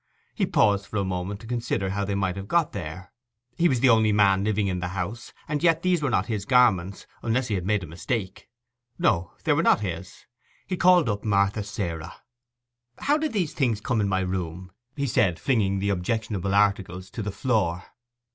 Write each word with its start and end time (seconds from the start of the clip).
He 0.33 0.47
paused 0.47 0.87
for 0.87 0.97
a 0.97 1.03
moment 1.05 1.41
to 1.41 1.45
consider 1.45 1.91
how 1.91 2.05
they 2.05 2.15
might 2.15 2.35
have 2.35 2.47
got 2.47 2.71
there. 2.71 3.13
He 3.55 3.69
was 3.69 3.81
the 3.81 3.89
only 3.89 4.11
man 4.11 4.43
living 4.43 4.65
in 4.65 4.79
the 4.79 4.87
house; 4.97 5.31
and 5.47 5.61
yet 5.61 5.83
these 5.83 6.01
were 6.01 6.09
not 6.09 6.25
his 6.25 6.43
garments, 6.43 7.05
unless 7.21 7.49
he 7.49 7.53
had 7.53 7.67
made 7.67 7.83
a 7.83 7.85
mistake. 7.85 8.49
No, 8.97 9.33
they 9.43 9.53
were 9.53 9.61
not 9.61 9.81
his. 9.81 10.25
He 10.65 10.75
called 10.75 11.07
up 11.07 11.23
Martha 11.23 11.63
Sarah. 11.63 12.15
'How 12.97 13.19
did 13.19 13.31
these 13.31 13.53
things 13.53 13.79
come 13.79 14.01
in 14.01 14.09
my 14.09 14.21
room?' 14.21 14.71
he 14.95 15.05
said, 15.05 15.37
flinging 15.39 15.77
the 15.77 15.89
objectionable 15.89 16.55
articles 16.55 17.11
to 17.11 17.21
the 17.21 17.29
floor. 17.31 17.83